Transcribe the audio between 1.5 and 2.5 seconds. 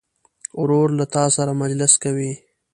مجلس کوي.